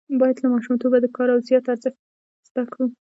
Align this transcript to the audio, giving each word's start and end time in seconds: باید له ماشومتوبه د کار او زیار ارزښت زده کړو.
باید 0.19 0.37
له 0.43 0.47
ماشومتوبه 0.53 0.97
د 1.01 1.05
کار 1.15 1.27
او 1.33 1.39
زیار 1.47 1.61
ارزښت 1.71 1.99
زده 2.47 2.63
کړو. 2.71 2.85